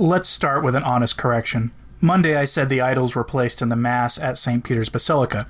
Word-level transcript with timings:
Let's 0.00 0.30
start 0.30 0.64
with 0.64 0.74
an 0.74 0.82
honest 0.82 1.18
correction. 1.18 1.72
Monday, 2.00 2.34
I 2.34 2.46
said 2.46 2.70
the 2.70 2.80
idols 2.80 3.14
were 3.14 3.22
placed 3.22 3.60
in 3.60 3.68
the 3.68 3.76
Mass 3.76 4.18
at 4.18 4.38
St. 4.38 4.64
Peter's 4.64 4.88
Basilica. 4.88 5.46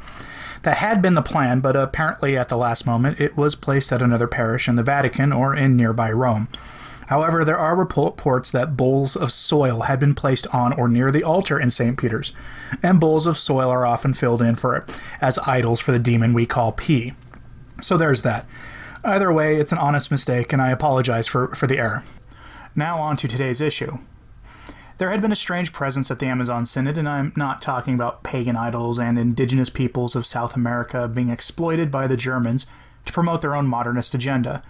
That 0.62 0.78
had 0.78 1.00
been 1.00 1.14
the 1.14 1.22
plan, 1.22 1.60
but 1.60 1.76
apparently 1.76 2.36
at 2.36 2.48
the 2.48 2.56
last 2.56 2.84
moment 2.84 3.20
it 3.20 3.36
was 3.36 3.54
placed 3.54 3.92
at 3.92 4.02
another 4.02 4.26
parish 4.26 4.66
in 4.66 4.74
the 4.74 4.82
Vatican 4.82 5.32
or 5.32 5.54
in 5.54 5.76
nearby 5.76 6.10
Rome. 6.10 6.48
However, 7.06 7.44
there 7.44 7.60
are 7.60 7.76
reports 7.76 8.50
that 8.50 8.76
bowls 8.76 9.14
of 9.14 9.30
soil 9.30 9.82
had 9.82 10.00
been 10.00 10.16
placed 10.16 10.52
on 10.52 10.72
or 10.72 10.88
near 10.88 11.12
the 11.12 11.22
altar 11.22 11.60
in 11.60 11.70
St. 11.70 11.96
Peter's, 11.96 12.32
and 12.82 12.98
bowls 12.98 13.26
of 13.26 13.38
soil 13.38 13.70
are 13.70 13.86
often 13.86 14.14
filled 14.14 14.42
in 14.42 14.56
for 14.56 14.84
as 15.20 15.38
idols 15.46 15.78
for 15.78 15.92
the 15.92 16.00
demon 16.00 16.34
we 16.34 16.44
call 16.44 16.72
P. 16.72 17.14
So 17.80 17.96
there's 17.96 18.22
that. 18.22 18.46
Either 19.04 19.32
way, 19.32 19.60
it's 19.60 19.70
an 19.70 19.78
honest 19.78 20.10
mistake, 20.10 20.52
and 20.52 20.60
I 20.60 20.72
apologize 20.72 21.28
for, 21.28 21.54
for 21.54 21.68
the 21.68 21.78
error. 21.78 22.02
Now 22.74 22.98
on 22.98 23.16
to 23.18 23.28
today's 23.28 23.60
issue. 23.60 23.98
There 25.00 25.10
had 25.10 25.22
been 25.22 25.32
a 25.32 25.36
strange 25.36 25.72
presence 25.72 26.10
at 26.10 26.18
the 26.18 26.26
Amazon 26.26 26.66
Synod, 26.66 26.98
and 26.98 27.08
I'm 27.08 27.32
not 27.34 27.62
talking 27.62 27.94
about 27.94 28.22
pagan 28.22 28.54
idols 28.54 28.98
and 28.98 29.16
indigenous 29.16 29.70
peoples 29.70 30.14
of 30.14 30.26
South 30.26 30.54
America 30.54 31.08
being 31.08 31.30
exploited 31.30 31.90
by 31.90 32.06
the 32.06 32.18
Germans 32.18 32.66
to 33.06 33.12
promote 33.14 33.40
their 33.40 33.54
own 33.54 33.66
modernist 33.66 34.14
agenda. 34.14 34.62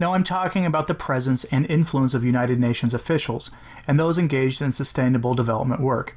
No, 0.00 0.14
I'm 0.14 0.24
talking 0.24 0.66
about 0.66 0.88
the 0.88 0.96
presence 0.96 1.44
and 1.44 1.64
influence 1.66 2.12
of 2.12 2.24
United 2.24 2.58
Nations 2.58 2.92
officials 2.92 3.52
and 3.86 4.00
those 4.00 4.18
engaged 4.18 4.60
in 4.60 4.72
sustainable 4.72 5.34
development 5.34 5.80
work. 5.80 6.16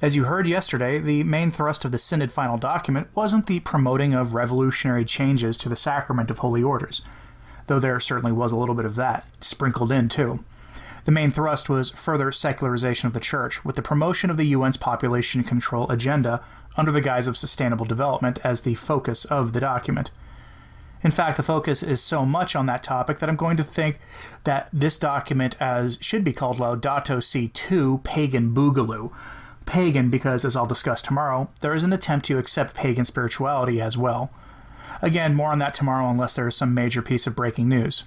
As 0.00 0.14
you 0.14 0.26
heard 0.26 0.46
yesterday, 0.46 1.00
the 1.00 1.24
main 1.24 1.50
thrust 1.50 1.84
of 1.84 1.90
the 1.90 1.98
Synod 1.98 2.30
final 2.30 2.56
document 2.56 3.08
wasn't 3.16 3.48
the 3.48 3.58
promoting 3.58 4.14
of 4.14 4.32
revolutionary 4.32 5.04
changes 5.04 5.56
to 5.56 5.68
the 5.68 5.74
sacrament 5.74 6.30
of 6.30 6.38
holy 6.38 6.62
orders, 6.62 7.02
though 7.66 7.80
there 7.80 7.98
certainly 7.98 8.30
was 8.30 8.52
a 8.52 8.56
little 8.56 8.76
bit 8.76 8.84
of 8.84 8.94
that 8.94 9.26
sprinkled 9.40 9.90
in 9.90 10.08
too. 10.08 10.44
The 11.04 11.12
main 11.12 11.30
thrust 11.30 11.68
was 11.68 11.90
further 11.90 12.30
secularization 12.30 13.06
of 13.06 13.12
the 13.12 13.20
church, 13.20 13.64
with 13.64 13.76
the 13.76 13.82
promotion 13.82 14.30
of 14.30 14.36
the 14.36 14.52
UN's 14.54 14.76
population 14.76 15.42
control 15.42 15.90
agenda 15.90 16.44
under 16.76 16.92
the 16.92 17.00
guise 17.00 17.26
of 17.26 17.36
sustainable 17.36 17.84
development 17.84 18.38
as 18.44 18.60
the 18.60 18.74
focus 18.74 19.24
of 19.24 19.52
the 19.52 19.60
document. 19.60 20.10
In 21.02 21.10
fact, 21.10 21.36
the 21.36 21.42
focus 21.42 21.82
is 21.82 22.00
so 22.00 22.24
much 22.24 22.54
on 22.54 22.66
that 22.66 22.84
topic 22.84 23.18
that 23.18 23.28
I'm 23.28 23.36
going 23.36 23.56
to 23.56 23.64
think 23.64 23.98
that 24.44 24.68
this 24.72 24.96
document 24.96 25.56
as 25.60 25.98
should 26.00 26.22
be 26.22 26.32
called 26.32 26.58
Laudato 26.58 27.22
Si 27.22 27.48
2 27.48 28.02
Pagan 28.04 28.54
Boogaloo. 28.54 29.12
Pagan 29.66 30.10
because, 30.10 30.44
as 30.44 30.56
I'll 30.56 30.66
discuss 30.66 31.02
tomorrow, 31.02 31.50
there 31.60 31.74
is 31.74 31.82
an 31.82 31.92
attempt 31.92 32.26
to 32.26 32.38
accept 32.38 32.74
pagan 32.74 33.04
spirituality 33.04 33.80
as 33.80 33.96
well. 33.96 34.30
Again, 35.00 35.34
more 35.34 35.50
on 35.50 35.58
that 35.58 35.74
tomorrow 35.74 36.08
unless 36.08 36.34
there 36.34 36.46
is 36.46 36.56
some 36.56 36.74
major 36.74 37.02
piece 37.02 37.26
of 37.26 37.34
breaking 37.34 37.68
news. 37.68 38.04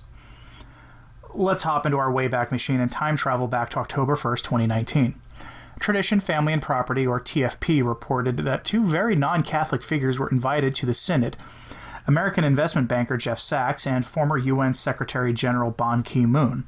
Let's 1.38 1.64
hop 1.64 1.86
into 1.86 1.97
our 1.97 2.09
Wayback 2.09 2.50
Machine 2.50 2.80
and 2.80 2.89
time 2.89 3.17
travel 3.17 3.47
back 3.47 3.69
to 3.72 3.80
October 3.80 4.16
1st, 4.16 4.44
2019. 4.44 5.19
Tradition, 5.81 6.22
Family, 6.22 6.53
and 6.53 6.61
Property, 6.61 7.05
or 7.05 7.19
TFP, 7.19 7.86
reported 7.86 8.38
that 8.38 8.64
two 8.64 8.86
very 8.86 9.17
non 9.17 9.44
Catholic 9.44 9.83
figures 9.83 10.17
were 10.17 10.30
invited 10.30 10.73
to 10.75 10.86
the 10.86 10.94
Synod 10.94 11.36
American 12.08 12.45
investment 12.45 12.88
banker 12.88 13.17
Jeff 13.17 13.39
Sachs, 13.39 13.86
and 13.86 14.06
former 14.06 14.38
UN 14.38 14.73
Secretary 14.73 15.33
General 15.33 15.72
Ban 15.72 16.03
Ki 16.03 16.25
moon. 16.25 16.66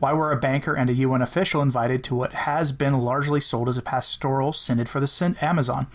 Why 0.00 0.12
were 0.12 0.32
a 0.32 0.36
banker 0.36 0.74
and 0.74 0.90
a 0.90 0.94
UN 0.94 1.22
official 1.22 1.62
invited 1.62 2.04
to 2.04 2.14
what 2.14 2.34
has 2.34 2.72
been 2.72 2.98
largely 2.98 3.40
sold 3.40 3.70
as 3.70 3.78
a 3.78 3.82
pastoral 3.82 4.52
synod 4.52 4.90
for 4.90 5.00
the 5.00 5.36
Amazon? 5.40 5.86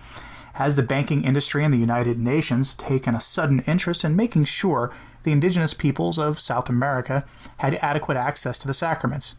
Has 0.56 0.74
the 0.74 0.82
banking 0.82 1.24
industry 1.24 1.64
and 1.64 1.72
the 1.72 1.78
United 1.78 2.18
Nations 2.18 2.74
taken 2.74 3.14
a 3.14 3.22
sudden 3.22 3.60
interest 3.68 4.04
in 4.04 4.16
making 4.16 4.46
sure 4.46 4.92
the 5.24 5.32
indigenous 5.32 5.74
peoples 5.74 6.20
of 6.20 6.40
South 6.40 6.70
America 6.70 7.26
had 7.58 7.76
adequate 7.76 8.18
access 8.18 8.58
to 8.60 8.68
the 8.68 8.74
sacraments? 8.74 9.36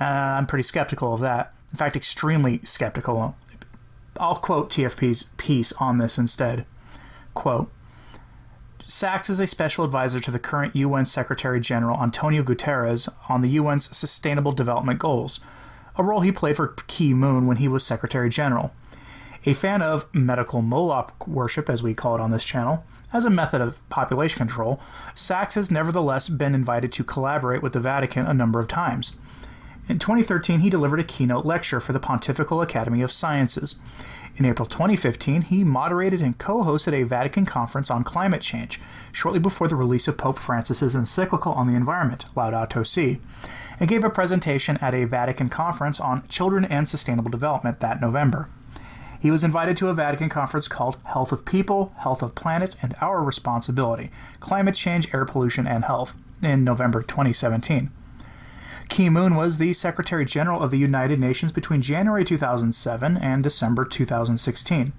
Uh, 0.00 0.04
I'm 0.04 0.46
pretty 0.46 0.64
skeptical 0.64 1.14
of 1.14 1.20
that. 1.20 1.52
In 1.70 1.78
fact, 1.78 1.96
extremely 1.96 2.60
skeptical. 2.64 3.36
I'll 4.18 4.36
quote 4.36 4.70
TFP's 4.70 5.24
piece 5.36 5.72
on 5.74 5.98
this 5.98 6.18
instead. 6.18 6.66
Quote, 7.34 7.70
Sachs 8.84 9.30
is 9.30 9.40
a 9.40 9.46
special 9.46 9.84
advisor 9.84 10.18
to 10.20 10.30
the 10.30 10.38
current 10.38 10.74
UN 10.74 11.06
Secretary 11.06 11.60
General 11.60 12.02
Antonio 12.02 12.42
Guterres 12.42 13.08
on 13.28 13.40
the 13.40 13.56
UN's 13.56 13.96
Sustainable 13.96 14.52
Development 14.52 14.98
Goals, 14.98 15.40
a 15.96 16.02
role 16.02 16.20
he 16.20 16.32
played 16.32 16.56
for 16.56 16.74
Ki 16.88 17.14
Moon 17.14 17.46
when 17.46 17.58
he 17.58 17.68
was 17.68 17.84
Secretary 17.84 18.28
General. 18.28 18.72
A 19.44 19.54
fan 19.54 19.82
of 19.82 20.06
medical 20.14 20.62
Moloch 20.62 21.26
worship, 21.26 21.68
as 21.68 21.82
we 21.82 21.94
call 21.94 22.14
it 22.14 22.20
on 22.20 22.30
this 22.30 22.44
channel, 22.44 22.84
as 23.12 23.24
a 23.24 23.30
method 23.30 23.60
of 23.60 23.88
population 23.88 24.38
control, 24.38 24.80
Sachs 25.16 25.56
has 25.56 25.68
nevertheless 25.68 26.28
been 26.28 26.54
invited 26.54 26.92
to 26.92 27.02
collaborate 27.02 27.60
with 27.60 27.72
the 27.72 27.80
Vatican 27.80 28.24
a 28.24 28.34
number 28.34 28.60
of 28.60 28.68
times. 28.68 29.18
In 29.88 29.98
2013, 29.98 30.60
he 30.60 30.70
delivered 30.70 31.00
a 31.00 31.04
keynote 31.04 31.44
lecture 31.44 31.80
for 31.80 31.92
the 31.92 31.98
Pontifical 31.98 32.62
Academy 32.62 33.02
of 33.02 33.10
Sciences. 33.10 33.80
In 34.36 34.46
April 34.46 34.64
2015, 34.64 35.42
he 35.42 35.64
moderated 35.64 36.22
and 36.22 36.38
co 36.38 36.62
hosted 36.62 36.92
a 36.92 37.02
Vatican 37.02 37.44
conference 37.44 37.90
on 37.90 38.04
climate 38.04 38.42
change, 38.42 38.80
shortly 39.10 39.40
before 39.40 39.66
the 39.66 39.74
release 39.74 40.06
of 40.06 40.16
Pope 40.16 40.38
Francis's 40.38 40.94
encyclical 40.94 41.52
on 41.52 41.66
the 41.66 41.76
environment, 41.76 42.26
Laudato 42.36 42.86
Si, 42.86 43.20
and 43.80 43.88
gave 43.88 44.04
a 44.04 44.08
presentation 44.08 44.76
at 44.76 44.94
a 44.94 45.04
Vatican 45.04 45.48
conference 45.48 45.98
on 45.98 46.28
children 46.28 46.64
and 46.64 46.88
sustainable 46.88 47.30
development 47.30 47.80
that 47.80 48.00
November. 48.00 48.48
He 49.22 49.30
was 49.30 49.44
invited 49.44 49.76
to 49.76 49.86
a 49.86 49.94
Vatican 49.94 50.28
conference 50.28 50.66
called 50.66 50.98
Health 51.04 51.30
of 51.30 51.44
People, 51.44 51.94
Health 51.98 52.22
of 52.22 52.34
Planet, 52.34 52.74
and 52.82 52.96
Our 53.00 53.22
Responsibility 53.22 54.10
Climate 54.40 54.74
Change, 54.74 55.14
Air 55.14 55.24
Pollution, 55.24 55.64
and 55.64 55.84
Health 55.84 56.16
in 56.42 56.64
November 56.64 57.02
2017. 57.02 57.92
Ki 58.88 59.08
Moon 59.08 59.36
was 59.36 59.58
the 59.58 59.74
Secretary 59.74 60.24
General 60.24 60.60
of 60.60 60.72
the 60.72 60.78
United 60.78 61.20
Nations 61.20 61.52
between 61.52 61.82
January 61.82 62.24
2007 62.24 63.16
and 63.16 63.44
December 63.44 63.84
2016. 63.84 64.92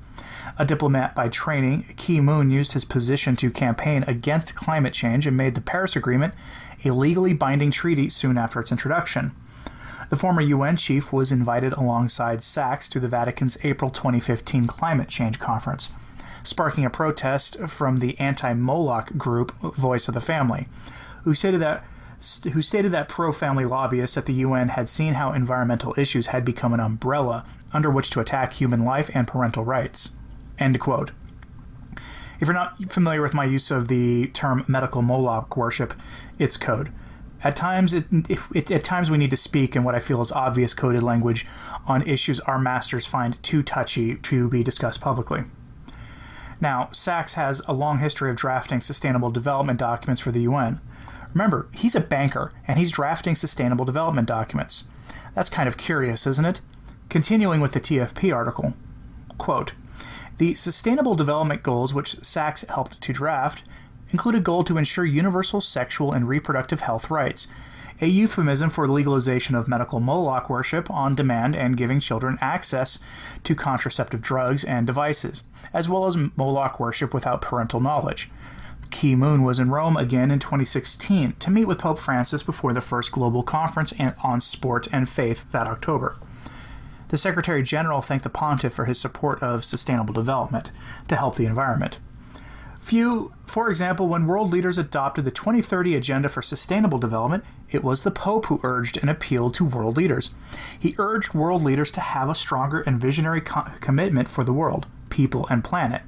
A 0.57 0.65
diplomat 0.65 1.13
by 1.13 1.27
training, 1.27 1.93
Ki 1.97 2.21
Moon 2.21 2.49
used 2.49 2.71
his 2.71 2.85
position 2.85 3.35
to 3.35 3.51
campaign 3.51 4.05
against 4.07 4.55
climate 4.55 4.93
change 4.93 5.27
and 5.27 5.35
made 5.35 5.53
the 5.53 5.59
Paris 5.59 5.97
Agreement 5.97 6.33
a 6.85 6.91
legally 6.91 7.33
binding 7.33 7.71
treaty 7.71 8.09
soon 8.09 8.37
after 8.37 8.61
its 8.61 8.71
introduction. 8.71 9.35
The 10.13 10.19
former 10.19 10.41
UN 10.41 10.77
chief 10.77 11.11
was 11.11 11.31
invited 11.31 11.73
alongside 11.73 12.43
Sachs 12.43 12.87
to 12.89 12.99
the 12.99 13.07
Vatican's 13.07 13.57
April 13.63 13.89
2015 13.89 14.67
climate 14.67 15.09
change 15.09 15.39
conference, 15.39 15.89
sparking 16.43 16.85
a 16.85 16.91
protest 16.91 17.57
from 17.61 17.97
the 17.97 18.19
anti 18.19 18.53
Moloch 18.53 19.17
group 19.17 19.59
Voice 19.59 20.07
of 20.07 20.13
the 20.13 20.21
Family, 20.21 20.67
who 21.23 21.33
stated 21.33 21.61
that 21.61 21.83
who 22.51 22.61
stated 22.61 22.91
that 22.91 23.09
pro 23.09 23.31
family 23.31 23.65
lobbyists 23.65 24.15
at 24.15 24.27
the 24.27 24.35
UN 24.35 24.67
had 24.67 24.87
seen 24.87 25.15
how 25.15 25.33
environmental 25.33 25.95
issues 25.97 26.27
had 26.27 26.45
become 26.45 26.75
an 26.75 26.79
umbrella 26.79 27.43
under 27.73 27.89
which 27.89 28.11
to 28.11 28.19
attack 28.19 28.53
human 28.53 28.85
life 28.85 29.09
and 29.15 29.27
parental 29.27 29.65
rights. 29.65 30.11
End 30.59 30.79
quote. 30.79 31.09
If 32.39 32.47
you're 32.47 32.53
not 32.53 32.77
familiar 32.91 33.23
with 33.23 33.33
my 33.33 33.45
use 33.45 33.71
of 33.71 33.87
the 33.87 34.27
term 34.27 34.63
medical 34.67 35.01
Moloch 35.01 35.57
worship, 35.57 35.95
it's 36.37 36.55
code. 36.55 36.91
At 37.43 37.55
times, 37.55 37.93
it, 37.93 38.05
it, 38.53 38.71
at 38.71 38.83
times 38.83 39.11
we 39.11 39.17
need 39.17 39.31
to 39.31 39.37
speak 39.37 39.75
in 39.75 39.83
what 39.83 39.95
I 39.95 39.99
feel 39.99 40.21
is 40.21 40.31
obvious 40.31 40.73
coded 40.73 41.03
language 41.03 41.45
on 41.85 42.07
issues 42.07 42.39
our 42.41 42.57
masters 42.57 43.05
find 43.05 43.41
too 43.43 43.61
touchy 43.61 44.15
to 44.15 44.47
be 44.47 44.63
discussed 44.63 45.01
publicly. 45.01 45.43
Now, 46.61 46.87
Sachs 46.93 47.33
has 47.33 47.61
a 47.67 47.73
long 47.73 47.99
history 47.99 48.29
of 48.29 48.37
drafting 48.37 48.79
sustainable 48.79 49.31
development 49.31 49.79
documents 49.79 50.21
for 50.21 50.31
the 50.31 50.43
UN. 50.43 50.79
Remember, 51.33 51.67
he's 51.73 51.95
a 51.95 51.99
banker 51.99 52.51
and 52.65 52.79
he's 52.79 52.91
drafting 52.91 53.35
sustainable 53.35 53.83
development 53.83 54.27
documents. 54.27 54.85
That's 55.35 55.49
kind 55.49 55.67
of 55.67 55.77
curious, 55.77 56.25
isn't 56.25 56.45
it? 56.45 56.61
Continuing 57.09 57.59
with 57.59 57.73
the 57.73 57.81
TFP 57.81 58.33
article. 58.33 58.73
Quote, 59.37 59.73
the 60.37 60.53
Sustainable 60.55 61.15
Development 61.15 61.61
Goals, 61.61 61.93
which 61.93 62.23
Sachs 62.23 62.63
helped 62.63 63.01
to 63.01 63.13
draft, 63.13 63.63
include 64.13 64.35
a 64.35 64.39
goal 64.39 64.63
to 64.63 64.77
ensure 64.77 65.05
universal 65.05 65.59
sexual 65.59 66.13
and 66.13 66.29
reproductive 66.29 66.81
health 66.81 67.09
rights, 67.09 67.47
a 67.99 68.05
euphemism 68.05 68.69
for 68.69 68.87
legalization 68.87 69.55
of 69.55 69.67
medical 69.67 69.99
Moloch 69.99 70.49
worship 70.49 70.89
on 70.89 71.15
demand 71.15 71.55
and 71.55 71.77
giving 71.77 71.99
children 71.99 72.37
access 72.39 72.99
to 73.43 73.55
contraceptive 73.55 74.21
drugs 74.21 74.63
and 74.63 74.87
devices, 74.87 75.43
as 75.73 75.89
well 75.89 76.05
as 76.05 76.17
Moloch 76.35 76.79
worship 76.79 77.13
without 77.13 77.41
parental 77.41 77.79
knowledge. 77.79 78.29
Ki 78.91 79.15
Moon 79.15 79.43
was 79.43 79.59
in 79.59 79.71
Rome 79.71 79.97
again 79.97 80.29
in 80.29 80.39
2016 80.39 81.33
to 81.39 81.51
meet 81.51 81.65
with 81.65 81.79
Pope 81.79 81.97
Francis 81.97 82.43
before 82.43 82.73
the 82.73 82.81
first 82.81 83.11
global 83.11 83.41
conference 83.41 83.91
on 84.23 84.39
sport 84.39 84.87
and 84.91 85.09
faith 85.09 85.49
that 85.51 85.67
October. 85.67 86.15
The 87.07 87.17
Secretary 87.17 87.63
General 87.63 88.01
thanked 88.01 88.23
the 88.23 88.29
pontiff 88.29 88.73
for 88.73 88.85
his 88.85 88.99
support 88.99 89.41
of 89.41 89.65
sustainable 89.65 90.13
development 90.13 90.71
to 91.07 91.15
help 91.15 91.35
the 91.35 91.45
environment. 91.45 91.99
Few, 92.83 93.31
for 93.47 93.69
example, 93.69 94.07
when 94.07 94.27
world 94.27 94.51
leaders 94.51 94.77
adopted 94.77 95.25
the 95.25 95.31
2030 95.31 95.95
Agenda 95.95 96.27
for 96.29 96.41
Sustainable 96.41 96.99
Development, 96.99 97.43
it 97.71 97.83
was 97.83 98.03
the 98.03 98.11
Pope 98.11 98.47
who 98.47 98.59
urged 98.61 98.97
and 98.97 99.09
appealed 99.09 99.53
to 99.55 99.65
world 99.65 99.95
leaders. 99.97 100.35
He 100.77 100.95
urged 100.97 101.33
world 101.33 101.63
leaders 101.63 101.91
to 101.93 102.01
have 102.01 102.29
a 102.29 102.35
stronger 102.35 102.81
and 102.81 102.99
visionary 102.99 103.41
co- 103.41 103.71
commitment 103.79 104.27
for 104.27 104.43
the 104.43 104.53
world, 104.53 104.85
people, 105.09 105.47
and 105.49 105.63
planet 105.63 106.01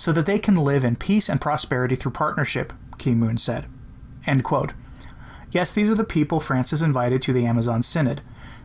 so 0.00 0.12
that 0.12 0.24
they 0.24 0.38
can 0.38 0.56
live 0.56 0.82
in 0.82 0.96
peace 0.96 1.28
and 1.28 1.42
prosperity 1.42 1.94
through 1.94 2.10
partnership, 2.10 2.72
Ki 2.96 3.14
Moon 3.14 3.36
said. 3.36 3.66
End 4.26 4.42
quote. 4.42 4.72
Yes, 5.50 5.74
these 5.74 5.90
are 5.90 5.94
the 5.94 6.04
people 6.04 6.40
Francis 6.40 6.80
invited 6.80 7.20
to 7.20 7.34
the 7.34 7.44
Amazon 7.44 7.82
Synod. 7.82 8.22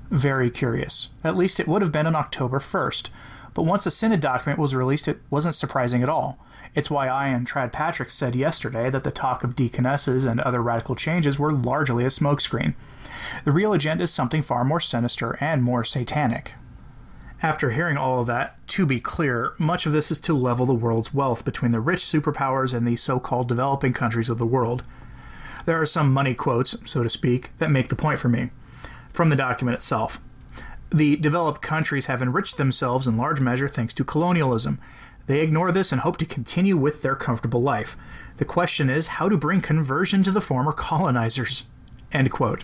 Very 0.09 0.49
curious. 0.49 1.09
At 1.25 1.35
least 1.35 1.59
it 1.59 1.67
would 1.67 1.81
have 1.81 1.91
been 1.91 2.07
on 2.07 2.15
October 2.15 2.59
1st. 2.59 3.09
But 3.53 3.63
once 3.63 3.83
the 3.83 3.91
Synod 3.91 4.21
document 4.21 4.59
was 4.59 4.73
released, 4.73 5.09
it 5.09 5.19
wasn't 5.29 5.55
surprising 5.55 6.01
at 6.01 6.07
all. 6.07 6.39
It's 6.75 6.91
why 6.91 7.07
I 7.07 7.29
and 7.29 7.47
Trad 7.47 7.71
Patrick 7.71 8.09
said 8.09 8.35
yesterday 8.35 8.89
that 8.89 9.05
the 9.05 9.11
talk 9.11 9.45
of 9.45 9.55
deaconesses 9.55 10.25
and 10.25 10.41
other 10.41 10.61
radical 10.61 10.93
changes 10.93 11.39
were 11.39 11.53
largely 11.53 12.03
a 12.03 12.09
smokescreen. 12.09 12.75
The 13.45 13.53
real 13.53 13.73
agenda 13.73 14.03
is 14.03 14.11
something 14.11 14.43
far 14.43 14.65
more 14.65 14.81
sinister 14.81 15.37
and 15.39 15.63
more 15.63 15.85
satanic. 15.85 16.53
After 17.41 17.71
hearing 17.71 17.95
all 17.95 18.19
of 18.19 18.27
that, 18.27 18.55
to 18.69 18.85
be 18.85 18.99
clear, 18.99 19.53
much 19.57 19.85
of 19.85 19.93
this 19.93 20.11
is 20.11 20.19
to 20.19 20.33
level 20.33 20.65
the 20.65 20.73
world's 20.73 21.13
wealth 21.13 21.45
between 21.45 21.71
the 21.71 21.81
rich 21.81 22.01
superpowers 22.01 22.73
and 22.73 22.87
the 22.87 22.95
so 22.97 23.19
called 23.19 23.47
developing 23.47 23.93
countries 23.93 24.29
of 24.29 24.37
the 24.37 24.45
world. 24.45 24.83
There 25.65 25.81
are 25.81 25.85
some 25.85 26.13
money 26.13 26.33
quotes, 26.33 26.75
so 26.85 27.03
to 27.03 27.09
speak, 27.09 27.51
that 27.59 27.71
make 27.71 27.87
the 27.89 27.95
point 27.95 28.19
for 28.19 28.29
me. 28.29 28.51
From 29.13 29.29
the 29.29 29.35
document 29.35 29.75
itself. 29.75 30.19
The 30.93 31.15
developed 31.15 31.61
countries 31.61 32.05
have 32.05 32.21
enriched 32.21 32.57
themselves 32.57 33.07
in 33.07 33.17
large 33.17 33.39
measure 33.39 33.67
thanks 33.67 33.93
to 33.95 34.03
colonialism. 34.03 34.79
They 35.27 35.39
ignore 35.39 35.71
this 35.71 35.91
and 35.91 36.01
hope 36.01 36.17
to 36.17 36.25
continue 36.25 36.77
with 36.77 37.01
their 37.01 37.15
comfortable 37.15 37.61
life. 37.61 37.97
The 38.37 38.45
question 38.45 38.89
is 38.89 39.07
how 39.07 39.29
to 39.29 39.37
bring 39.37 39.61
conversion 39.61 40.23
to 40.23 40.31
the 40.31 40.41
former 40.41 40.71
colonizers. 40.71 41.63
End 42.11 42.31
quote. 42.31 42.63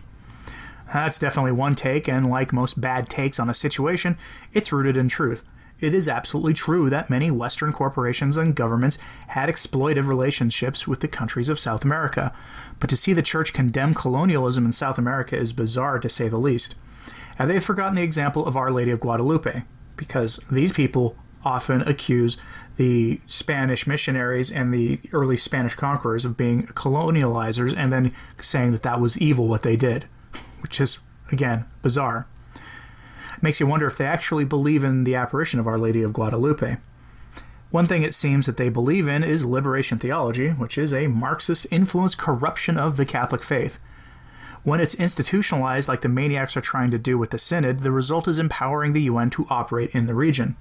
That's 0.94 1.20
definitely 1.20 1.54
one 1.54 1.76
take, 1.76 2.08
and 2.08 2.30
like 2.30 2.52
most 2.52 2.82
bad 2.82 3.10
takes 3.10 3.40
on 3.40 3.50
a 3.50 3.54
situation, 3.54 4.18
it's 4.54 4.74
rooted 4.74 4.98
in 4.98 5.08
truth. 5.08 5.44
It 5.80 5.96
is 5.96 6.08
absolutely 6.08 6.54
true 6.54 6.92
that 6.92 7.10
many 7.10 7.32
Western 7.32 7.74
corporations 7.74 8.38
and 8.38 8.56
governments 8.56 9.00
had 9.30 9.50
exploitive 9.50 10.08
relationships 10.08 10.88
with 10.88 11.00
the 11.00 11.08
countries 11.08 11.50
of 11.50 11.60
South 11.60 11.84
America, 11.84 12.34
but 12.80 12.90
to 12.92 12.98
see 12.98 13.14
the 13.14 13.24
church 13.24 13.52
condemn 13.52 13.96
colonialism 13.96 14.66
in 14.66 14.74
South 14.74 15.00
America 15.00 15.36
is 15.36 15.54
bizarre 15.54 15.98
to 16.00 16.10
say 16.10 16.30
the 16.30 16.38
least. 16.38 16.76
Have 17.38 17.48
they've 17.48 17.64
forgotten 17.64 17.96
the 17.96 18.04
example 18.04 18.46
of 18.46 18.56
Our 18.56 18.70
Lady 18.70 18.92
of 18.92 19.00
Guadalupe? 19.00 19.64
Because 19.96 20.40
these 20.52 20.72
people 20.72 21.16
often 21.44 21.82
accuse 21.82 22.38
the 22.78 23.20
Spanish 23.28 23.86
missionaries 23.86 24.52
and 24.52 24.74
the 24.74 25.00
early 25.12 25.38
Spanish 25.38 25.76
conquerors 25.76 26.26
of 26.26 26.38
being 26.38 26.64
colonializers 26.68 27.76
and 27.76 27.92
then 27.92 28.14
saying 28.40 28.72
that 28.72 28.84
that 28.84 29.00
was 29.00 29.18
evil 29.20 29.48
what 29.48 29.62
they 29.62 29.76
did, 29.76 30.06
which 30.62 30.80
is, 30.80 31.00
again, 31.32 31.66
bizarre. 31.82 32.28
Makes 33.42 33.60
you 33.60 33.68
wonder 33.68 33.88
if 33.88 33.98
they 33.98 34.06
actually 34.06 34.46
believe 34.46 34.84
in 34.84 35.04
the 35.04 35.16
apparition 35.16 35.60
of 35.60 35.68
Our 35.68 35.78
Lady 35.78 36.02
of 36.02 36.14
Guadalupe. 36.14 36.78
One 37.72 37.88
thing 37.88 38.04
it 38.04 38.14
seems 38.14 38.46
that 38.46 38.58
they 38.58 38.70
believe 38.70 39.08
in 39.08 39.24
is 39.24 39.46
liberation 39.46 39.98
theology, 39.98 40.50
which 40.50 40.78
is 40.78 40.94
a 40.94 41.08
Marxist 41.08 41.66
influenced 41.72 42.18
corruption 42.18 42.78
of 42.78 42.98
the 42.98 43.06
Catholic 43.06 43.44
faith. 43.44 43.80
When 44.64 44.80
it's 44.80 44.94
institutionalized 44.94 45.88
like 45.88 46.02
the 46.02 46.10
maniacs 46.10 46.56
are 46.56 46.62
trying 46.62 46.92
to 46.92 47.00
do 47.00 47.18
with 47.18 47.32
the 47.32 47.40
Synod, 47.40 47.80
the 47.80 47.92
result 47.92 48.28
is 48.28 48.38
empowering 48.38 48.94
the 48.94 49.04
UN 49.04 49.30
to 49.32 49.48
operate 49.50 49.90
in 49.96 50.06
the 50.06 50.14
region. 50.14 50.56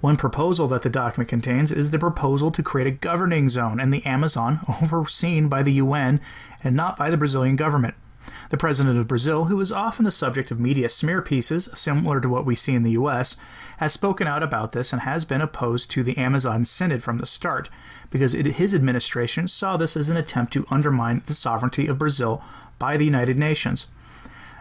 One 0.00 0.16
proposal 0.16 0.68
that 0.68 0.82
the 0.82 0.90
document 0.90 1.28
contains 1.28 1.72
is 1.72 1.90
the 1.90 1.98
proposal 1.98 2.52
to 2.52 2.62
create 2.62 2.86
a 2.86 2.92
governing 2.92 3.48
zone 3.48 3.80
in 3.80 3.90
the 3.90 4.06
Amazon 4.06 4.60
overseen 4.82 5.48
by 5.48 5.62
the 5.64 5.72
UN 5.72 6.20
and 6.62 6.76
not 6.76 6.96
by 6.96 7.10
the 7.10 7.16
Brazilian 7.16 7.56
government. 7.56 7.94
The 8.50 8.56
president 8.56 8.98
of 8.98 9.08
Brazil, 9.08 9.46
who 9.46 9.60
is 9.60 9.72
often 9.72 10.04
the 10.04 10.10
subject 10.10 10.50
of 10.50 10.60
media 10.60 10.88
smear 10.88 11.20
pieces, 11.20 11.68
similar 11.74 12.20
to 12.20 12.28
what 12.28 12.46
we 12.46 12.54
see 12.54 12.74
in 12.74 12.82
the 12.82 12.92
US, 12.92 13.36
has 13.78 13.92
spoken 13.92 14.26
out 14.26 14.42
about 14.42 14.72
this 14.72 14.92
and 14.92 15.02
has 15.02 15.24
been 15.24 15.40
opposed 15.40 15.90
to 15.90 16.02
the 16.02 16.16
Amazon 16.16 16.64
Synod 16.64 17.02
from 17.02 17.18
the 17.18 17.26
start, 17.26 17.68
because 18.10 18.34
it, 18.34 18.46
his 18.46 18.74
administration 18.74 19.48
saw 19.48 19.76
this 19.76 19.96
as 19.96 20.08
an 20.08 20.16
attempt 20.16 20.52
to 20.52 20.66
undermine 20.70 21.22
the 21.26 21.34
sovereignty 21.34 21.86
of 21.86 21.98
Brazil 21.98 22.42
by 22.78 22.96
the 22.96 23.04
United 23.04 23.36
Nations. 23.36 23.86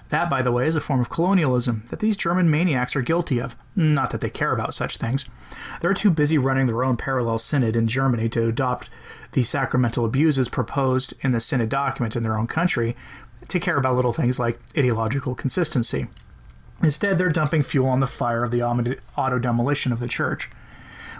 That, 0.10 0.30
by 0.30 0.42
the 0.42 0.52
way, 0.52 0.68
is 0.68 0.76
a 0.76 0.82
form 0.82 1.02
of 1.02 1.10
colonialism 1.10 1.84
that 1.90 2.00
these 2.00 2.16
German 2.16 2.50
maniacs 2.50 2.96
are 2.96 3.02
guilty 3.02 3.40
of. 3.40 3.56
Not 3.76 4.12
that 4.12 4.22
they 4.22 4.30
care 4.30 4.54
about 4.54 4.74
such 4.74 4.98
things. 4.98 5.26
They're 5.82 5.94
too 5.94 6.10
busy 6.10 6.38
running 6.38 6.68
their 6.68 6.84
own 6.84 6.96
parallel 6.96 7.40
synod 7.40 7.76
in 7.76 7.88
Germany 7.88 8.30
to 8.30 8.48
adopt 8.48 8.90
the 9.34 9.44
sacramental 9.44 10.06
abuses 10.06 10.48
proposed 10.48 11.14
in 11.22 11.32
the 11.32 11.42
synod 11.42 11.70
document 11.70 12.16
in 12.16 12.24
their 12.24 12.38
own 12.38 12.48
country 12.48 12.96
to 13.50 13.60
care 13.60 13.78
about 13.78 13.96
little 13.96 14.14
things 14.14 14.40
like 14.40 14.60
ideological 14.78 15.36
consistency. 15.36 16.08
Instead, 16.82 17.18
they're 17.18 17.30
dumping 17.30 17.64
fuel 17.64 17.90
on 17.90 18.00
the 18.00 18.08
fire 18.08 18.44
of 18.44 18.52
the 18.52 18.62
auto 18.62 19.40
demolition 19.40 19.92
of 19.92 20.00
the 20.00 20.08
church, 20.08 20.50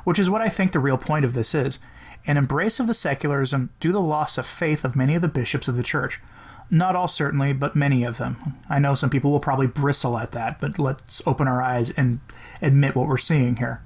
which 0.04 0.20
is 0.20 0.30
what 0.30 0.42
I 0.42 0.50
think 0.50 0.72
the 0.72 0.80
real 0.80 0.98
point 0.98 1.26
of 1.26 1.34
this 1.34 1.54
is 1.54 1.80
an 2.26 2.38
embrace 2.38 2.80
of 2.80 2.88
the 2.88 2.94
secularism 2.94 3.70
due 3.80 3.90
to 3.90 3.94
the 3.94 4.02
loss 4.02 4.38
of 4.38 4.46
faith 4.46 4.86
of 4.86 4.96
many 4.96 5.16
of 5.16 5.22
the 5.22 5.28
bishops 5.28 5.68
of 5.68 5.76
the 5.76 5.84
church. 5.84 6.22
Not 6.70 6.96
all, 6.96 7.08
certainly, 7.08 7.54
but 7.54 7.76
many 7.76 8.04
of 8.04 8.18
them. 8.18 8.56
I 8.70 8.80
know 8.80 8.94
some 8.94 9.10
people 9.10 9.32
will 9.32 9.40
probably 9.40 9.68
bristle 9.68 10.18
at 10.18 10.34
that, 10.34 10.60
but 10.60 10.78
let's 10.78 11.22
open 11.26 11.48
our 11.48 11.62
eyes 11.62 11.92
and 11.92 12.20
admit 12.62 12.96
what 12.96 13.08
we're 13.08 13.18
seeing 13.18 13.56
here. 13.56 13.82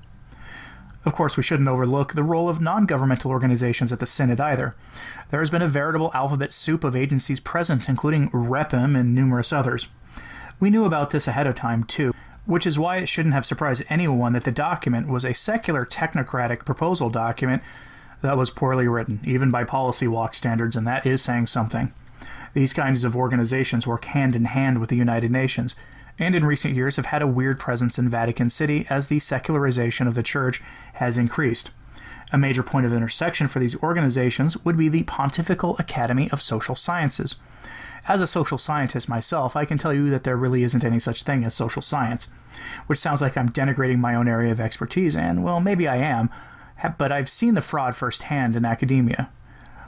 Of 1.03 1.13
course, 1.13 1.35
we 1.35 1.43
shouldn't 1.43 1.69
overlook 1.69 2.13
the 2.13 2.23
role 2.23 2.47
of 2.49 2.61
non 2.61 2.85
governmental 2.85 3.31
organizations 3.31 3.91
at 3.91 3.99
the 3.99 4.05
Synod 4.05 4.39
either. 4.39 4.75
There 5.29 5.39
has 5.39 5.49
been 5.49 5.61
a 5.61 5.67
veritable 5.67 6.11
alphabet 6.13 6.51
soup 6.51 6.83
of 6.83 6.95
agencies 6.95 7.39
present, 7.39 7.89
including 7.89 8.29
REPAM 8.29 8.95
and 8.95 9.15
numerous 9.15 9.51
others. 9.51 9.87
We 10.59 10.69
knew 10.69 10.85
about 10.85 11.09
this 11.09 11.27
ahead 11.27 11.47
of 11.47 11.55
time, 11.55 11.83
too, 11.83 12.13
which 12.45 12.67
is 12.67 12.77
why 12.77 12.97
it 12.97 13.07
shouldn't 13.07 13.33
have 13.33 13.45
surprised 13.45 13.83
anyone 13.89 14.33
that 14.33 14.43
the 14.43 14.51
document 14.51 15.07
was 15.07 15.25
a 15.25 15.33
secular 15.33 15.85
technocratic 15.85 16.65
proposal 16.65 17.09
document 17.09 17.63
that 18.21 18.37
was 18.37 18.51
poorly 18.51 18.87
written, 18.87 19.19
even 19.23 19.49
by 19.49 19.63
policy 19.63 20.07
walk 20.07 20.35
standards, 20.35 20.75
and 20.75 20.85
that 20.85 21.05
is 21.05 21.21
saying 21.21 21.47
something. 21.47 21.91
These 22.53 22.73
kinds 22.73 23.03
of 23.03 23.15
organizations 23.15 23.87
work 23.87 24.05
hand 24.05 24.35
in 24.35 24.45
hand 24.45 24.79
with 24.79 24.89
the 24.89 24.97
United 24.97 25.31
Nations, 25.31 25.75
and 26.19 26.35
in 26.35 26.45
recent 26.45 26.75
years 26.75 26.97
have 26.97 27.07
had 27.07 27.21
a 27.21 27.27
weird 27.27 27.59
presence 27.59 27.97
in 27.97 28.09
Vatican 28.09 28.49
City 28.49 28.85
as 28.89 29.07
the 29.07 29.19
secularization 29.19 30.07
of 30.07 30.15
the 30.15 30.23
Church 30.23 30.61
has 30.93 31.17
increased. 31.17 31.71
A 32.33 32.37
major 32.37 32.63
point 32.63 32.85
of 32.85 32.93
intersection 32.93 33.47
for 33.47 33.59
these 33.59 33.81
organizations 33.81 34.63
would 34.63 34.77
be 34.77 34.89
the 34.89 35.03
Pontifical 35.03 35.75
Academy 35.79 36.29
of 36.31 36.41
Social 36.41 36.75
Sciences. 36.75 37.35
As 38.07 38.21
a 38.21 38.27
social 38.27 38.57
scientist 38.57 39.07
myself, 39.07 39.55
I 39.55 39.65
can 39.65 39.77
tell 39.77 39.93
you 39.93 40.09
that 40.09 40.23
there 40.23 40.37
really 40.37 40.63
isn't 40.63 40.83
any 40.83 40.99
such 40.99 41.23
thing 41.23 41.43
as 41.43 41.53
social 41.53 41.81
science, 41.81 42.29
which 42.87 42.99
sounds 42.99 43.21
like 43.21 43.37
I'm 43.37 43.49
denigrating 43.49 43.99
my 43.99 44.15
own 44.15 44.27
area 44.27 44.51
of 44.51 44.59
expertise, 44.59 45.15
and 45.15 45.43
well, 45.43 45.59
maybe 45.59 45.87
I 45.87 45.97
am, 45.97 46.29
but 46.97 47.11
I've 47.11 47.29
seen 47.29 47.53
the 47.53 47.61
fraud 47.61 47.95
firsthand 47.95 48.55
in 48.55 48.65
academia. 48.65 49.29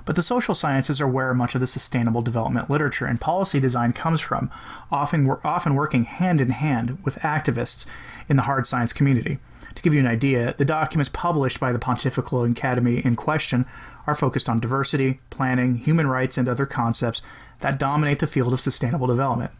But 0.06 0.16
the 0.16 0.24
social 0.24 0.54
sciences 0.54 1.00
are 1.00 1.08
where 1.08 1.34
much 1.34 1.56
of 1.56 1.62
the 1.62 1.68
sustainable 1.68 2.22
development 2.22 2.70
literature 2.70 3.06
and 3.06 3.22
policy 3.22 3.60
design 3.60 3.94
comes 3.94 4.20
from, 4.20 4.52
often, 4.92 5.30
often 5.44 5.76
working 5.76 6.04
hand 6.04 6.42
in 6.42 6.50
hand 6.50 6.98
with 7.04 7.16
activists 7.20 7.86
in 8.28 8.36
the 8.36 8.44
hard 8.44 8.68
science 8.68 8.92
community. 8.92 9.40
To 9.76 9.82
give 9.82 9.94
you 9.94 10.00
an 10.00 10.08
idea, 10.08 10.54
the 10.58 10.66
documents 10.66 11.10
published 11.10 11.60
by 11.60 11.72
the 11.72 11.80
Pontifical 11.80 12.44
Academy 12.44 12.98
in 13.04 13.16
question 13.16 13.66
are 14.06 14.14
focused 14.14 14.50
on 14.50 14.60
diversity, 14.60 15.20
planning, 15.30 15.78
human 15.78 16.08
rights, 16.08 16.38
and 16.38 16.48
other 16.48 16.66
concepts 16.66 17.22
that 17.62 17.80
dominate 17.80 18.20
the 18.20 18.28
field 18.28 18.54
of 18.54 18.62
sustainable 18.62 19.08
development. 19.08 19.52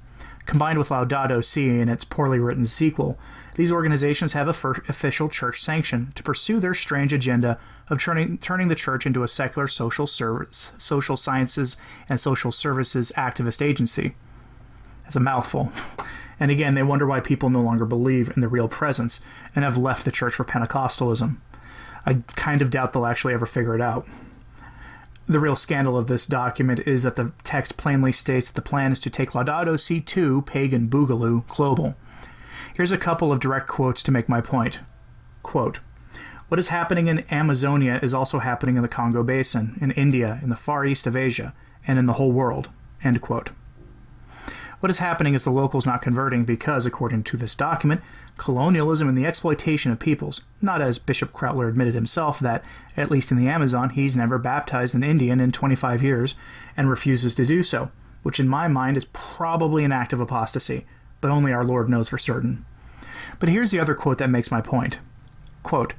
Combined 0.46 0.78
with 0.78 0.90
Laudato 0.90 1.44
Si 1.44 1.80
and 1.80 1.90
its 1.90 2.04
poorly 2.04 2.38
written 2.38 2.66
sequel, 2.66 3.18
these 3.56 3.72
organizations 3.72 4.34
have 4.34 4.48
official 4.48 5.30
church 5.30 5.64
sanction 5.64 6.12
to 6.16 6.24
pursue 6.24 6.60
their 6.60 6.74
strange 6.74 7.14
agenda 7.14 7.58
of 7.90 8.02
turning, 8.02 8.38
turning 8.38 8.68
the 8.68 8.76
church 8.76 9.06
into 9.06 9.24
a 9.24 9.28
secular 9.28 9.68
social, 9.68 10.08
service, 10.08 10.72
social 10.78 11.18
sciences 11.18 11.78
and 12.08 12.20
social 12.20 12.52
services 12.52 13.12
activist 13.18 13.62
agency. 13.62 14.16
That's 15.04 15.16
a 15.16 15.20
mouthful. 15.20 15.72
And 16.40 16.50
again, 16.50 16.76
they 16.76 16.84
wonder 16.84 17.06
why 17.06 17.20
people 17.20 17.50
no 17.50 17.62
longer 17.62 17.86
believe 17.86 18.32
in 18.36 18.42
the 18.42 18.48
real 18.48 18.68
presence 18.68 19.22
and 19.56 19.64
have 19.64 19.78
left 19.78 20.06
the 20.06 20.12
church 20.12 20.36
for 20.36 20.44
Pentecostalism. 20.44 21.38
I 22.06 22.16
kind 22.36 22.62
of 22.62 22.70
doubt 22.70 22.94
they'll 22.94 23.06
actually 23.06 23.34
ever 23.34 23.46
figure 23.46 23.76
it 23.76 23.82
out. 23.82 24.08
The 25.26 25.40
real 25.40 25.56
scandal 25.56 25.98
of 25.98 26.08
this 26.08 26.26
document 26.26 26.82
is 26.82 27.04
that 27.04 27.16
the 27.16 27.32
text 27.44 27.78
plainly 27.78 28.12
states 28.12 28.48
that 28.50 28.56
the 28.56 28.70
plan 28.70 28.92
is 28.92 29.00
to 29.00 29.10
take 29.10 29.32
Laudato 29.32 29.80
Si 29.80 30.02
to 30.02 30.42
pagan 30.42 30.90
boogaloo 30.90 31.48
global. 31.48 31.96
Here's 32.76 32.92
a 32.92 32.98
couple 32.98 33.32
of 33.32 33.40
direct 33.40 33.68
quotes 33.68 34.04
to 34.04 34.12
make 34.12 34.28
my 34.28 34.42
point. 34.42 34.82
Quote, 35.42 35.80
what 36.50 36.60
is 36.60 36.68
happening 36.68 37.08
in 37.08 37.26
Amazonia 37.32 38.00
is 38.02 38.14
also 38.14 38.40
happening 38.40 38.76
in 38.76 38.82
the 38.82 38.88
Congo 38.88 39.24
Basin, 39.24 39.78
in 39.82 39.92
India, 39.92 40.40
in 40.44 40.50
the 40.50 40.56
far 40.56 40.86
east 40.86 41.08
of 41.08 41.16
Asia, 41.16 41.54
and 41.88 41.98
in 41.98 42.06
the 42.06 42.14
whole 42.14 42.32
world. 42.32 42.70
End 43.04 43.22
quote. 43.22 43.52
What 44.80 44.90
is 44.90 44.98
happening 44.98 45.34
is 45.34 45.46
the 45.46 45.50
locals 45.50 45.86
not 45.86 46.02
converting 46.02 46.44
because, 46.44 46.86
according 46.86 47.24
to 47.24 47.38
this 47.38 47.56
document, 47.56 48.02
colonialism 48.36 49.08
and 49.08 49.18
the 49.18 49.26
exploitation 49.26 49.92
of 49.92 50.00
peoples, 50.00 50.42
not 50.62 50.82
as 50.82 51.00
Bishop 51.00 51.32
Krautler 51.32 51.70
admitted 51.70 51.94
himself 51.94 52.40
that, 52.40 52.64
at 52.98 53.10
least 53.10 53.32
in 53.32 53.38
the 53.38 53.48
Amazon, 53.48 53.92
he's 53.92 54.16
never 54.16 54.38
baptized 54.38 54.94
an 54.94 55.04
Indian 55.04 55.40
in 55.40 55.54
25 55.54 56.04
years 56.04 56.36
and 56.76 56.90
refuses 56.90 57.34
to 57.36 57.46
do 57.46 57.64
so, 57.64 57.92
which 58.24 58.40
in 58.40 58.48
my 58.50 58.68
mind 58.68 58.98
is 58.98 59.06
probably 59.06 59.86
an 59.86 59.94
act 59.94 60.12
of 60.12 60.20
apostasy, 60.20 60.86
but 61.22 61.32
only 61.32 61.54
our 61.54 61.64
Lord 61.64 61.88
knows 61.88 62.10
for 62.10 62.18
certain. 62.18 62.66
But 63.40 63.50
here's 63.50 63.72
the 63.72 63.80
other 63.80 63.96
quote 63.96 64.18
that 64.18 64.30
makes 64.30 64.52
my 64.52 64.60
point. 64.60 65.00
Quote, 65.64 65.94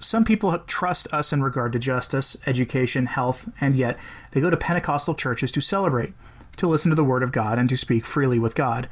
some 0.00 0.24
people 0.24 0.58
trust 0.60 1.12
us 1.12 1.32
in 1.32 1.42
regard 1.42 1.72
to 1.72 1.78
justice, 1.78 2.36
education, 2.46 3.06
health, 3.06 3.48
and 3.60 3.76
yet 3.76 3.98
they 4.32 4.40
go 4.40 4.50
to 4.50 4.56
Pentecostal 4.56 5.14
churches 5.14 5.52
to 5.52 5.60
celebrate, 5.60 6.14
to 6.56 6.66
listen 6.66 6.90
to 6.90 6.96
the 6.96 7.04
Word 7.04 7.22
of 7.22 7.32
God 7.32 7.58
and 7.58 7.68
to 7.68 7.76
speak 7.76 8.04
freely 8.04 8.38
with 8.38 8.54
God. 8.54 8.88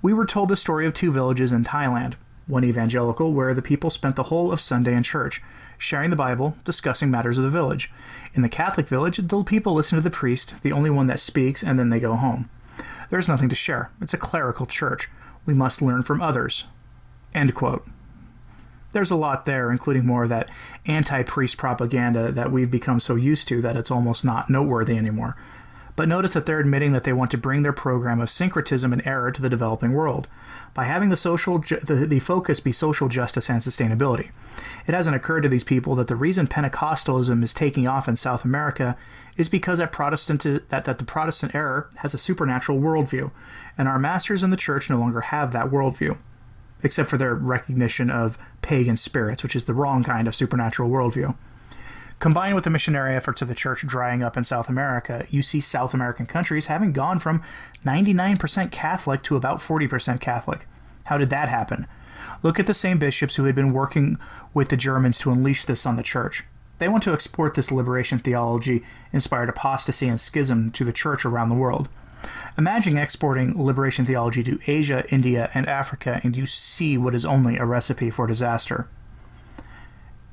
We 0.00 0.12
were 0.12 0.26
told 0.26 0.48
the 0.48 0.56
story 0.56 0.86
of 0.86 0.94
two 0.94 1.12
villages 1.12 1.52
in 1.52 1.64
Thailand 1.64 2.14
one 2.46 2.64
evangelical, 2.64 3.32
where 3.32 3.54
the 3.54 3.62
people 3.62 3.88
spent 3.88 4.16
the 4.16 4.24
whole 4.24 4.52
of 4.52 4.60
Sunday 4.60 4.94
in 4.94 5.02
church, 5.02 5.42
sharing 5.78 6.10
the 6.10 6.16
Bible, 6.16 6.56
discussing 6.64 7.10
matters 7.10 7.38
of 7.38 7.44
the 7.44 7.50
village. 7.50 7.90
In 8.34 8.42
the 8.42 8.50
Catholic 8.50 8.86
village, 8.86 9.16
the 9.16 9.42
people 9.44 9.72
listen 9.72 9.96
to 9.96 10.02
the 10.02 10.10
priest, 10.10 10.54
the 10.62 10.72
only 10.72 10.90
one 10.90 11.06
that 11.06 11.20
speaks, 11.20 11.62
and 11.62 11.78
then 11.78 11.88
they 11.88 12.00
go 12.00 12.16
home. 12.16 12.50
There's 13.10 13.28
nothing 13.28 13.48
to 13.48 13.56
share. 13.56 13.90
It's 14.00 14.12
a 14.12 14.18
clerical 14.18 14.66
church. 14.66 15.08
We 15.46 15.54
must 15.54 15.82
learn 15.82 16.02
from 16.02 16.20
others. 16.20 16.64
End 17.34 17.54
quote. 17.54 17.86
There's 18.94 19.10
a 19.10 19.16
lot 19.16 19.44
there, 19.44 19.70
including 19.70 20.06
more 20.06 20.22
of 20.22 20.28
that 20.30 20.48
anti 20.86 21.22
priest 21.24 21.56
propaganda 21.56 22.32
that 22.32 22.52
we've 22.52 22.70
become 22.70 23.00
so 23.00 23.16
used 23.16 23.48
to 23.48 23.60
that 23.60 23.76
it's 23.76 23.90
almost 23.90 24.24
not 24.24 24.48
noteworthy 24.48 24.96
anymore. 24.96 25.36
But 25.96 26.08
notice 26.08 26.32
that 26.32 26.46
they're 26.46 26.60
admitting 26.60 26.92
that 26.92 27.04
they 27.04 27.12
want 27.12 27.30
to 27.32 27.38
bring 27.38 27.62
their 27.62 27.72
program 27.72 28.20
of 28.20 28.30
syncretism 28.30 28.92
and 28.92 29.06
error 29.06 29.30
to 29.30 29.42
the 29.42 29.50
developing 29.50 29.92
world 29.92 30.26
by 30.74 30.84
having 30.84 31.08
the 31.08 31.16
social 31.16 31.58
ju- 31.58 31.78
the, 31.78 32.06
the 32.06 32.18
focus 32.18 32.58
be 32.60 32.72
social 32.72 33.08
justice 33.08 33.48
and 33.48 33.60
sustainability. 33.60 34.30
It 34.86 34.94
hasn't 34.94 35.14
occurred 35.14 35.42
to 35.42 35.48
these 35.48 35.64
people 35.64 35.94
that 35.96 36.08
the 36.08 36.16
reason 36.16 36.48
Pentecostalism 36.48 37.42
is 37.44 37.54
taking 37.54 37.86
off 37.86 38.08
in 38.08 38.16
South 38.16 38.44
America 38.44 38.96
is 39.36 39.48
because 39.48 39.78
that 39.78 39.92
Protestant 39.92 40.42
that, 40.68 40.84
that 40.84 40.98
the 40.98 41.04
Protestant 41.04 41.54
error 41.54 41.88
has 41.96 42.14
a 42.14 42.18
supernatural 42.18 42.80
worldview, 42.80 43.30
and 43.78 43.88
our 43.88 43.98
masters 43.98 44.42
in 44.42 44.50
the 44.50 44.56
church 44.56 44.90
no 44.90 44.98
longer 44.98 45.20
have 45.20 45.52
that 45.52 45.66
worldview, 45.66 46.16
except 46.82 47.08
for 47.08 47.16
their 47.16 47.34
recognition 47.34 48.10
of 48.10 48.38
pagan 48.62 48.96
spirits, 48.96 49.42
which 49.42 49.56
is 49.56 49.64
the 49.64 49.74
wrong 49.74 50.04
kind 50.04 50.28
of 50.28 50.34
supernatural 50.34 50.90
worldview. 50.90 51.34
Combined 52.18 52.54
with 52.54 52.64
the 52.64 52.70
missionary 52.70 53.14
efforts 53.14 53.42
of 53.42 53.48
the 53.48 53.54
church 53.54 53.86
drying 53.86 54.22
up 54.22 54.36
in 54.36 54.44
South 54.44 54.68
America, 54.68 55.26
you 55.30 55.42
see 55.42 55.60
South 55.60 55.92
American 55.92 56.26
countries 56.26 56.66
having 56.66 56.92
gone 56.92 57.18
from 57.18 57.42
99% 57.84 58.70
Catholic 58.70 59.22
to 59.24 59.36
about 59.36 59.58
40% 59.58 60.20
Catholic. 60.20 60.66
How 61.04 61.18
did 61.18 61.30
that 61.30 61.48
happen? 61.48 61.86
Look 62.42 62.58
at 62.58 62.66
the 62.66 62.74
same 62.74 62.98
bishops 62.98 63.34
who 63.34 63.44
had 63.44 63.54
been 63.54 63.72
working 63.72 64.18
with 64.54 64.68
the 64.68 64.76
Germans 64.76 65.18
to 65.18 65.32
unleash 65.32 65.64
this 65.64 65.84
on 65.84 65.96
the 65.96 66.02
church. 66.02 66.44
They 66.78 66.88
want 66.88 67.02
to 67.04 67.12
export 67.12 67.54
this 67.54 67.70
liberation 67.70 68.18
theology 68.18 68.84
inspired 69.12 69.48
apostasy 69.48 70.08
and 70.08 70.20
schism 70.20 70.70
to 70.72 70.84
the 70.84 70.92
church 70.92 71.24
around 71.24 71.48
the 71.48 71.54
world. 71.54 71.88
Imagine 72.56 72.96
exporting 72.96 73.62
liberation 73.62 74.06
theology 74.06 74.42
to 74.44 74.58
Asia, 74.66 75.04
India, 75.10 75.50
and 75.54 75.68
Africa, 75.68 76.20
and 76.22 76.36
you 76.36 76.46
see 76.46 76.96
what 76.96 77.14
is 77.14 77.24
only 77.24 77.56
a 77.56 77.64
recipe 77.64 78.10
for 78.10 78.26
disaster. 78.26 78.88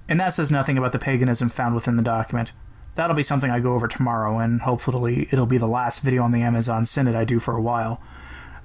And 0.08 0.20
that 0.20 0.34
says 0.34 0.52
nothing 0.52 0.78
about 0.78 0.92
the 0.92 1.00
paganism 1.00 1.50
found 1.50 1.74
within 1.74 1.96
the 1.96 2.04
document. 2.04 2.52
That'll 2.96 3.16
be 3.16 3.24
something 3.24 3.50
I 3.50 3.60
go 3.60 3.74
over 3.74 3.88
tomorrow, 3.88 4.40
and 4.40 4.62
hopefully 4.62 5.28
it'll 5.32 5.46
be 5.46 5.58
the 5.58 5.68
last 5.68 6.02
video 6.02 6.24
on 6.24 6.32
the 6.32 6.42
Amazon 6.42 6.86
Synod 6.86 7.16
I 7.16 7.24
do 7.24 7.40
for 7.40 7.56
a 7.56 7.62
while. 7.62 8.02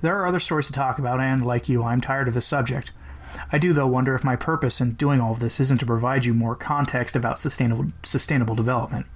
There 0.02 0.18
are 0.18 0.26
other 0.26 0.40
stories 0.40 0.66
to 0.66 0.72
talk 0.72 0.98
about, 0.98 1.20
and 1.20 1.46
like 1.46 1.68
you, 1.68 1.82
I'm 1.84 2.00
tired 2.00 2.28
of 2.28 2.34
the 2.34 2.42
subject. 2.42 2.90
I 3.52 3.58
do, 3.58 3.72
though, 3.72 3.86
wonder 3.86 4.14
if 4.14 4.24
my 4.24 4.36
purpose 4.36 4.80
in 4.80 4.92
doing 4.92 5.20
all 5.20 5.32
of 5.32 5.38
this 5.38 5.60
isn't 5.60 5.78
to 5.78 5.86
provide 5.86 6.24
you 6.24 6.34
more 6.34 6.56
context 6.56 7.16
about 7.16 7.38
sustainable, 7.38 7.92
sustainable 8.02 8.54
development. 8.54 9.06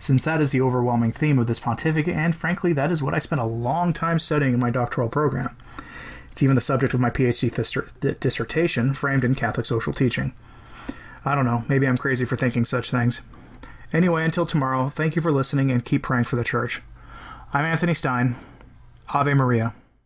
Since 0.00 0.24
that 0.24 0.40
is 0.40 0.50
the 0.50 0.62
overwhelming 0.62 1.12
theme 1.12 1.38
of 1.38 1.46
this 1.46 1.60
pontificate, 1.60 2.16
and 2.16 2.34
frankly, 2.34 2.72
that 2.72 2.90
is 2.90 3.02
what 3.02 3.12
I 3.12 3.18
spent 3.18 3.42
a 3.42 3.44
long 3.44 3.92
time 3.92 4.18
studying 4.18 4.54
in 4.54 4.58
my 4.58 4.70
doctoral 4.70 5.10
program. 5.10 5.54
It's 6.32 6.42
even 6.42 6.54
the 6.54 6.62
subject 6.62 6.94
of 6.94 7.00
my 7.00 7.10
PhD 7.10 8.18
dissertation, 8.18 8.94
framed 8.94 9.24
in 9.24 9.34
Catholic 9.34 9.66
social 9.66 9.92
teaching. 9.92 10.32
I 11.22 11.34
don't 11.34 11.44
know, 11.44 11.64
maybe 11.68 11.86
I'm 11.86 11.98
crazy 11.98 12.24
for 12.24 12.34
thinking 12.34 12.64
such 12.64 12.90
things. 12.90 13.20
Anyway, 13.92 14.24
until 14.24 14.46
tomorrow, 14.46 14.88
thank 14.88 15.16
you 15.16 15.22
for 15.22 15.32
listening 15.32 15.70
and 15.70 15.84
keep 15.84 16.02
praying 16.02 16.24
for 16.24 16.36
the 16.36 16.44
church. 16.44 16.80
I'm 17.52 17.66
Anthony 17.66 17.92
Stine. 17.92 18.36
Ave 19.12 19.34
Maria. 19.34 19.74